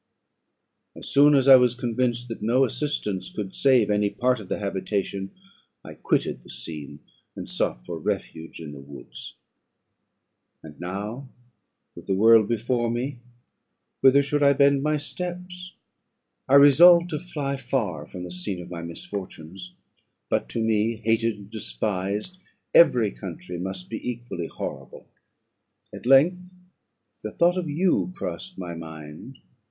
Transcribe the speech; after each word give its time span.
"As 0.95 1.07
soon 1.09 1.35
as 1.35 1.47
I 1.47 1.57
was 1.57 1.75
convinced 1.75 2.27
that 2.29 2.41
no 2.41 2.65
assistance 2.65 3.29
could 3.31 3.53
save 3.53 3.91
any 3.91 4.09
part 4.09 4.39
of 4.39 4.49
the 4.49 4.57
habitation, 4.57 5.29
I 5.83 5.93
quitted 5.93 6.41
the 6.41 6.49
scene, 6.49 7.01
and 7.35 7.47
sought 7.47 7.85
for 7.85 7.99
refuge 7.99 8.59
in 8.59 8.71
the 8.71 8.79
woods. 8.79 9.35
"And 10.63 10.79
now, 10.79 11.29
with 11.93 12.07
the 12.07 12.15
world 12.15 12.47
before 12.49 12.89
me, 12.89 13.19
whither 13.99 14.23
should 14.23 14.41
I 14.41 14.53
bend 14.53 14.81
my 14.81 14.97
steps? 14.97 15.75
I 16.49 16.55
resolved 16.55 17.11
to 17.11 17.19
fly 17.19 17.55
far 17.55 18.07
from 18.07 18.23
the 18.23 18.31
scene 18.31 18.59
of 18.59 18.71
my 18.71 18.81
misfortunes; 18.81 19.75
but 20.29 20.49
to 20.49 20.63
me, 20.63 20.95
hated 20.95 21.35
and 21.37 21.49
despised, 21.51 22.39
every 22.73 23.11
country 23.11 23.59
must 23.59 23.87
be 23.87 23.99
equally 24.09 24.47
horrible. 24.47 25.07
At 25.93 26.07
length 26.07 26.55
the 27.21 27.29
thought 27.29 27.55
of 27.59 27.69
you 27.69 28.11
crossed 28.15 28.57
my 28.57 28.73
mind. 28.73 29.37